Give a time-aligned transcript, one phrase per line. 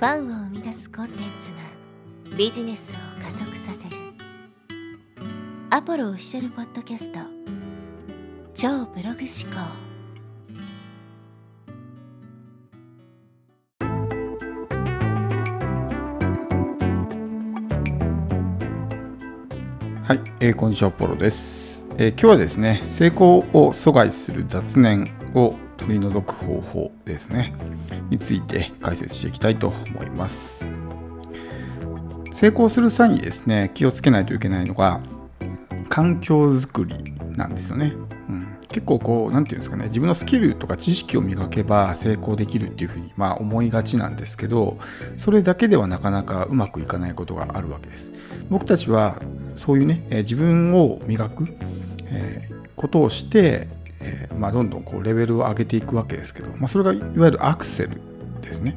[0.00, 1.58] ファンを生み出すコンテンツが
[2.34, 3.96] ビジネスを加速させる。
[5.68, 7.18] アポロオフィシャルポッドキャスト。
[8.54, 9.60] 超ブログ思考。
[20.02, 27.54] はい、えー、こんにちは、ポロです、えー、今日はですね、成功を阻害する雑念を取り除く方法ですね、
[28.10, 30.66] について解説していきたいと思います。
[32.32, 35.00] 成功する際にですね、気をつけないといけないのが、
[35.88, 37.94] 環境づくりなんですよね。
[38.28, 44.78] うん、結構こう、何て言うんですかね、自分のスキルとか知識を磨けば成功できるっていうふうに、まあ、思いがちなんですけど、
[45.16, 48.12] それだけではなかなかうまくいかないことがあるわけです。
[48.50, 49.16] 僕たちは
[49.56, 51.48] そういうね、自分を磨く、
[52.76, 53.68] ことをして、
[54.00, 58.00] えー、まあ、どんどんこうレベルを上げていくわけですけど、まあ、それがいわゆるアクセル
[58.40, 58.76] ですね。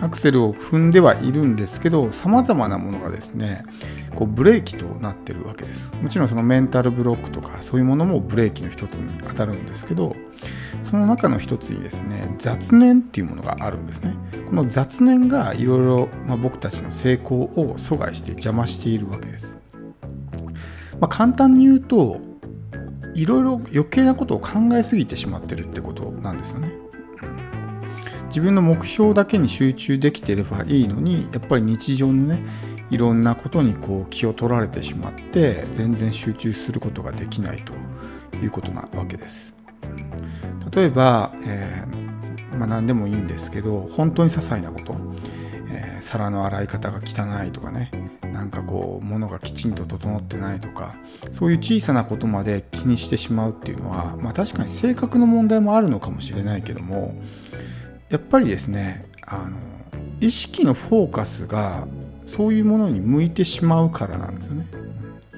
[0.00, 3.62] アクセルを踏んではいるんですけど、さまざまなものがですね、
[4.16, 5.94] こうブレーキとなってるわけです。
[6.02, 10.12] もちろんそのメンタルブロックとかそういうものもブレーキの一つに当たるんですけど、
[10.82, 14.14] その中の一つにですね、雑念っていうものがあるんですね。
[14.48, 19.58] この雑念がいろいろ僕たちの成功を阻害して邪魔しているわけです。
[21.00, 22.20] まあ、簡単に言うと、
[23.14, 26.72] いろいろ余計なことを考えすぎてしまってるってことなんですよね。
[28.28, 32.42] 自分の目標だけに集中できてればいいのにやっぱり日常のね
[32.90, 37.74] いろんなことにこう気を取られてしまって全然集中することができないと
[38.42, 39.54] いうことなわけです。
[40.74, 44.94] 例えば、えー、まあ、何でもいいんですけど本当に些細なこと、
[45.70, 47.90] えー、皿の洗い方が汚いとかね
[48.42, 50.92] なんかこう物がきちんと整ってないとか
[51.30, 57.14] そういう小さなことまで気にしてしまうっていうのは、まあ、確かに性格の問題もあるのかもしれないけども
[58.08, 59.60] やっぱりですねあの
[60.20, 61.86] 意識のフォーカスが
[62.26, 64.66] そういうものに向いてしまうからなんですよね。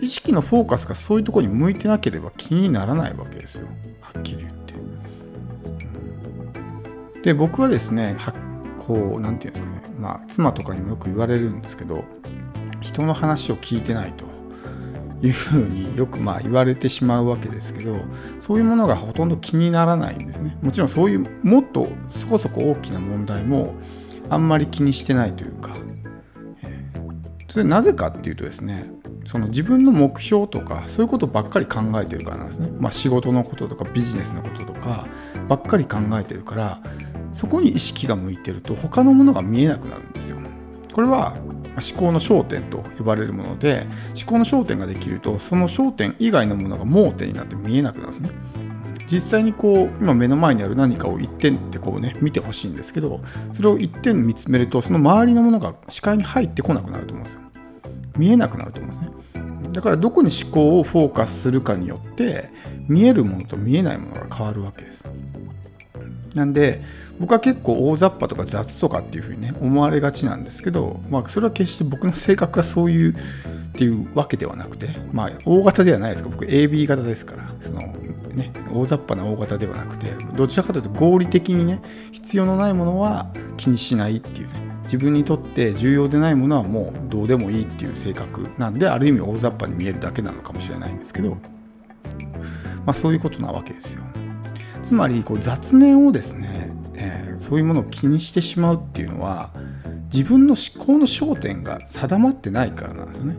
[0.00, 3.68] 意識のフォーカスがそういうとこに向いてなければ気にならないわけですよ。
[4.00, 4.74] はっきり言って。
[7.22, 8.32] で僕はですねは
[8.86, 9.94] こう何て言うんですかね。
[9.98, 12.04] まあ妻とかにもよく言われるんですけど
[12.84, 14.32] 人の話を聞いてないと。
[15.22, 17.96] いうふうによくまあ言われてしまうわけですけど
[18.40, 20.58] そういうものがほとんど気にならないんですね。
[20.60, 23.74] もちろんそういうもっとそこそこ大きな問題も
[24.28, 25.70] あんまり気にしてないというか、
[27.48, 28.90] それなぜかっていうとですね
[29.26, 35.06] その自分の目標とかそういうことばっかり考えてるからなんですね、まあ、仕事のこととかビジネスのこととか
[35.48, 36.80] ばっかり考えてるから
[37.32, 40.38] そこに意識が向いてると他のものが見えなくなるんですよ。
[40.94, 41.34] これは
[41.92, 48.30] 思考の焦点と呼ばれるもので思考の焦点ができるとその焦点以外のものが盲点になって見えなくなるんですね。
[49.10, 53.20] 実際にこう今目の前にある何かを一点ってこうね見てほしいんですけど
[53.52, 57.40] それを一点見つめるとその周りのものが視界に入ってこなくなると思うんですよ。
[58.16, 59.16] 見えなくなると思うんですね。
[59.72, 62.50] だからどこに思考をフォーカスするかによって
[62.88, 65.04] 見えるものと見えないものが変わるわけです。
[66.34, 66.82] なんで
[67.18, 73.16] 僕は結構大雑把とか雑とかっていうふうにね思われがちなんですけど、まあ、それは決して僕の性格がそういうっ
[73.76, 76.28] ていうわけではなくて、まあ、大型ではないですか。
[76.28, 77.52] 僕 AB 型ですから。
[77.60, 77.80] その、
[78.34, 81.80] ね、大雑把な大型ではなくてどちらかというと合理的にね
[82.12, 84.64] 必要のないものは気にしないっていうね。
[84.84, 91.38] 自分にとって重要でないものはもうどうでもいいっていう性格なんである意味大雑把に見えるだけなのかもしれないんですけど、ま
[92.88, 94.02] あ、そういうことなわけですよ。
[94.82, 99.50] つまりこう雑念をですねえー、そういうものを気にしてしまうっていうのは
[100.12, 103.36] 自分の思考の焦点が定まってないからなんですよね。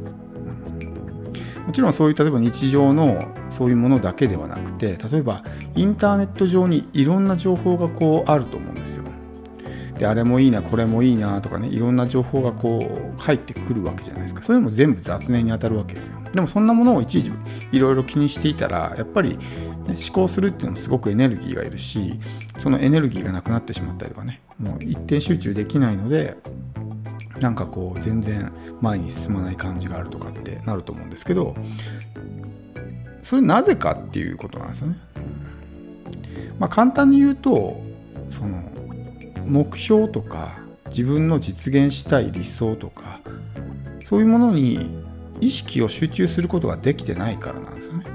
[1.66, 5.42] もちろんそういう例えば日常のそういうものだけではなくて例えば
[5.76, 9.06] インターネット上にいろんな情報がこうあると思うんですよ。
[9.98, 17.32] であれもいいなこれもいいなとかねいろんな情報がこう入ってくるわけじゃないですかそれも全部雑念に当たるわけですよでもそんなものをいちいち
[17.72, 19.40] いろいろ気にしていたらやっぱり
[19.88, 22.20] ね、思考するっていうのもすごくエネルギーがいるし
[22.60, 26.36] そのエネルギーがなくなってしまったりとかねもう一点集中できないので
[27.40, 28.52] なんかこう全然
[28.82, 31.56] 前に進まない感じがあるとかってなると思うんですけど
[33.22, 34.98] それなぜかっていうことなんですよね。
[36.60, 37.82] まあ、簡単に言うと
[38.30, 38.64] その
[39.46, 40.60] 目標とか
[40.90, 43.20] 自分の実現したい理想とか
[44.04, 45.04] そういうものに
[45.42, 48.06] 意識を集中することができてないからなんですよね。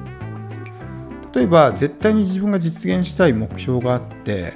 [1.35, 4.55] 例えば絶対に自分が実現したい目標があって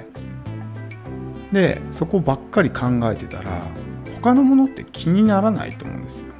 [1.51, 3.61] でそこばっかり考えてたら
[4.15, 6.33] 他のものって気にならないと思うんですよ。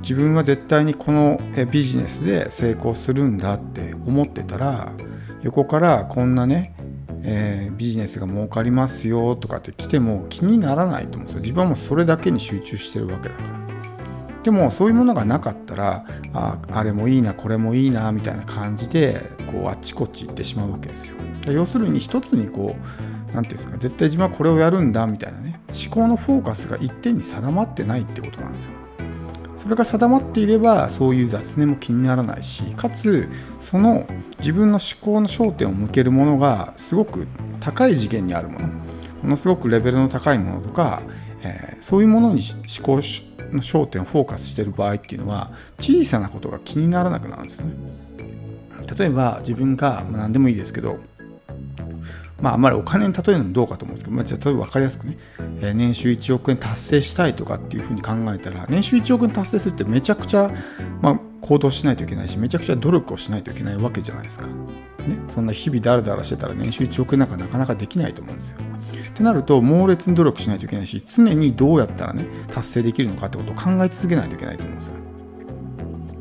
[0.00, 1.38] 自分は絶対にこの
[1.70, 4.90] ビジネスで成功するんだって思ってたら
[5.42, 6.74] 横からこんなね
[7.22, 13.77] えー、ビジネスが儲かりますよとかって来ても気にならないと思うんですよ自分はもうそれだけに集中してるわけだから
[14.42, 19.20] でもそういうものがなかったらああれもいいなこれもいいなみたいな感じで
[19.50, 21.16] こうあっちこっち行ってしまうわけですよ。
[21.46, 28.72] 要するに一つにこう何て言うんですか絶対自分はこれをやるんだみたいなね思考のフォーカスが一点に定まってないってことなんですよ。
[29.56, 33.28] それが定まっていればそういう雑念も気にならないしかつ
[33.60, 34.06] その
[34.38, 37.26] 自分の思考の焦点を向けるものがすごく
[37.58, 41.02] 高い次元にあるものものすごくレベルの高いものとか、
[41.42, 42.42] えー、そういうものに
[42.78, 43.02] 思考
[43.52, 47.72] の焦点をフォーカスしてる場合っていうのは小さなことが気にならなくなるんですね
[48.96, 50.98] 例えば自分が、ま、何でもいいですけど
[52.40, 55.18] まあ、あんまりお金に例えるのもどうかと思うんですけど、まあ、じゃあ例えば分かりやすくね、
[55.60, 60.50] えー、年収1億円達成したいとかっていうふうに考えたら、年収1億円達成するってめちゃくちゃ、
[61.02, 64.46] まあ、行動しないといけないし、めちゃくちゃ努力をしないといけないわけじゃないですか。
[65.08, 68.58] ね、そんな日々だらだらしてたら年収1億円なんかなかなかできないと思うんですよ。
[69.08, 74.94] ってなると、猛烈に努力しないといけないし、常にどうやったらね、達成できるのかってことを考え続けないといけないと思うんですよ。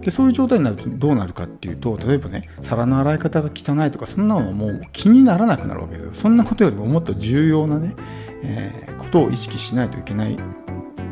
[0.08, 7.94] でそういう状態になるとどうなるかっていうと例えばね皿の洗い方が汚いとかそんなのはもう気にならなくなるわけですよそんなことよりももっと重要なね、
[8.42, 10.38] えー、ことを意識しないといけない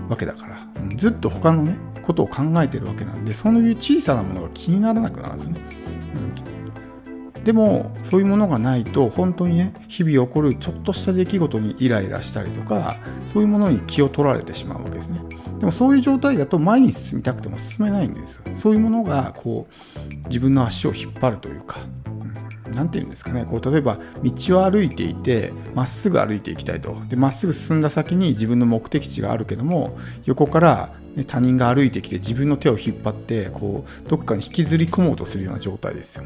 [0.07, 5.62] わけだからずっと他のねことを考えてるわけなんでそういう小さなものが気にならなくなるんですよね、
[6.16, 6.55] うん、
[7.45, 12.97] でもそういうものがないと本当にね日々起こるちょっとした出来事にイライラしたりとか
[13.27, 15.21] そういうものに気を取られてしまうわけですね。
[15.59, 21.77] でもそういう状態だと前に進みたくても進めないんですそういうものがこう自分の足を引っ張るというか
[22.74, 23.45] 何て言うんですかね。
[23.45, 26.98] こう例えば道を歩いていてまっすぐ歩いていきたいと。
[27.09, 30.89] でまっすぐ進んだ先に自分の目的地があるけども横から、
[31.27, 36.25] 他人が歩いてきて自分の手を引っ張ってこうどっかに引きずり込もうとするような状態ですよ。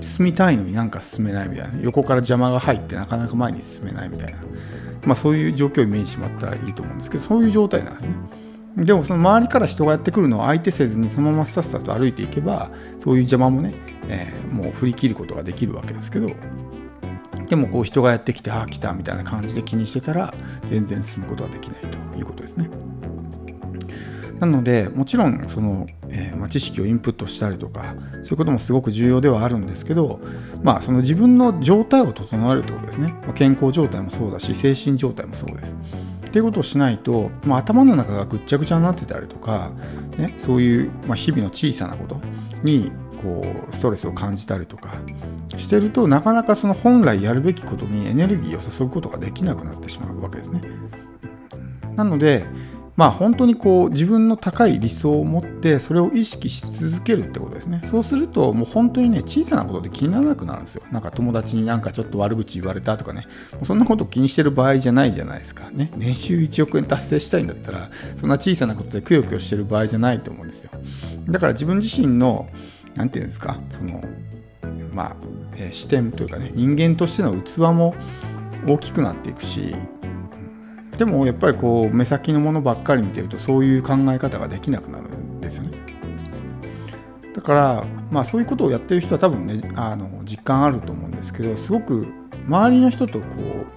[0.00, 4.38] 進みたいのになんか進めないみたいな横から邪魔が入ってなかなか前に進めないみたいな
[5.04, 8.14] まあ、そういう状況をイメージしまったらいいと思うんですけどそういう状態なんですね。
[8.76, 13.74] でもその周りから人がやってくるのを相手せずにそのままさっさと歩いていけばそういう邪魔もね、
[14.08, 16.28] えー、もう振り切ることができるわけですけど
[17.50, 20.32] でもこう人がやってきてああ来たみたいな感じで気にしてたら
[20.70, 22.70] 全然進むことはできないということですね。
[24.42, 30.18] なのでもちろんその、えー、まあ、知識をインプットしたりとかそういうこともすごく重要ではあるんですけど、
[30.64, 35.76] まあ、その自分の状態を整えるということですね、まあ、健康状態もそうだし精神状態もそうです。
[36.26, 39.70] っていうことをしないと、まあ、頭の中がぐっちゃぐちゃになってたりとか、
[40.18, 42.20] ね、そういう、ま日々の小さなこと
[42.64, 42.90] に
[43.22, 44.90] こうストレスを感じたりとか
[45.56, 50.62] してるとなかなかその本来やるべきことにエネルギーを注ぐことができなくなってしまうわけですね。
[51.94, 52.44] なので、
[52.96, 57.80] まあ本当にこう自分の高い理想を持ってそれを意識し続けるってことですね。
[57.84, 60.82] そうするともう本当にね小さなことで気にならなくなるんですよ。
[60.92, 63.24] なんか友達になんかちょっと悪口言われたとかね。
[63.62, 65.70] そんなこと気にしてる場合じゃないじゃないですか。
[65.70, 65.90] ね。
[65.96, 70.70] 年収1億円達成したいんだったらそんな小さなことでくよくよしてる場合じゃないと思うんですよ。
[71.28, 72.46] だから自分自身の
[72.94, 74.04] 何て言うんですかその
[74.92, 75.16] まあ、
[75.56, 77.94] えー、視点というかね人間としての器も
[78.66, 79.74] 大きくなっていくし
[80.98, 85.78] でもやっぱりこう目先のものばっかり見てるとそういう考え方ができなくなるんですよね。
[87.34, 92.12] だからまあそういうことをやってる人は多分ねあの実感あると思うんですけどすごく
[92.46, 93.26] 周りの人とこ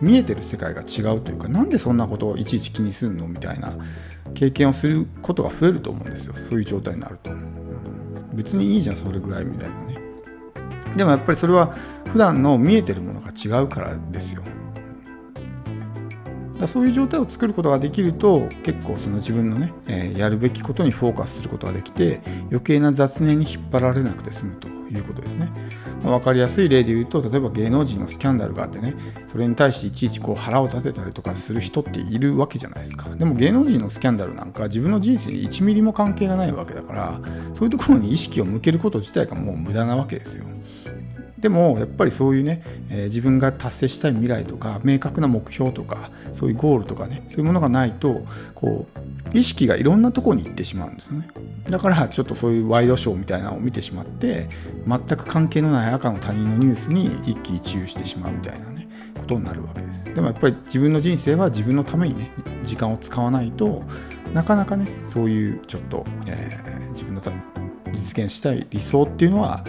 [0.01, 3.73] う見えてる世界が違うというかなんでそんなことをいちいち気にするのみたいな
[4.33, 7.31] 経験をすることが増えると思うんですよそういう状態になると。
[8.33, 9.97] 別にいいじゃんそれぐらいみたいなね。
[10.97, 11.73] でもやっぱりそれは
[12.07, 14.43] 普段の見えてるものが違うからですよ。
[16.59, 25.51] だそういう状態を作ることができると結構その自分のね、えー、やるべきことにフォーカスすることができて余計な雑念に引っ張られなくて済むということですね、
[26.03, 28.95] まあ、分かりやすい例で言うと例えば芸能人のスキャンダルがあってね
[29.31, 33.09] それに対していちいちこう腹を立てたりとかする人っているわけじゃないですか。
[33.09, 37.19] でも芸能人のスキャンダルなんか自分の人生に1ミリも関係がないわけだから
[37.53, 40.45] そういうところに意識を向けること自体がもう無駄なわけですよ。
[41.45, 48.25] でもやっぱりそういうね、えー、自分が達成したい未来とか明確な目標とかそういうゴールとかねそういうものがないと
[48.55, 48.87] こ
[49.31, 51.27] う意識がいろんなとこに行ってしまうんですよね。
[51.69, 54.49] だからちょっとそういうワイドショーみたいなのを見てしまって
[54.87, 60.03] 全く関係のない赤の他人のニュースに一喜一憂してしまうみたいなねことになるわけです。
[60.05, 62.31] でもやっぱり自分の人生は自分のためにね
[62.63, 63.83] 時間を使わないと
[64.33, 67.21] なかなかねそういうちょっと、えー、自分の
[67.91, 69.63] 実現したい理想っていうのは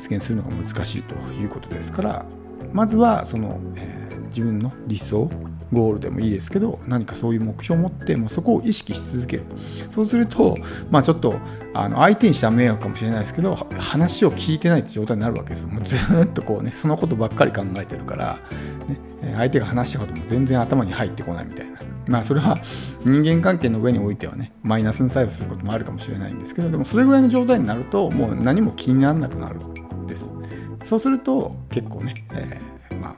[0.00, 2.26] 実現するのが難しいということですから
[2.72, 5.28] まずはその、え自分の理想
[5.72, 9.44] ゴールでもいいですけど何かそういう目標を持ってもそこを意識し続ける。
[9.88, 10.56] そうすると
[10.90, 11.34] まあちょっと
[11.74, 15.68] あの相手にした迷惑かもしれないですけど話を聞いてないって状態になるわけですよ。
[15.68, 18.38] もうずっとこうねそのことばっかり考えてるから、
[18.88, 21.80] ね、相手が話したことも全然頭に入ってこないみたいな。
[22.10, 22.60] まあそれは
[23.04, 30.32] 人間関係の上においてはねマイナスに作用することもあるかもしれないんですけどでもそれぐらいの状態になるともう何も気にならなくなるんです
[30.84, 33.16] そうすると結構ね、えー、まあ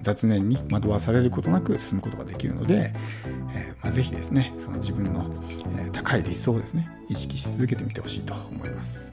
[0.00, 2.92] 雑念に惑わされることなく進むことができるので、
[3.54, 5.30] えーまあ、ぜひですねその自分の、
[5.78, 9.12] え、高い理想をですね意識し続けてみてほしいと思います。